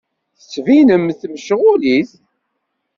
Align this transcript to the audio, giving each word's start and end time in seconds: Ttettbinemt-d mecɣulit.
Ttettbinemt-d 0.39 1.21
mecɣulit. 1.33 2.11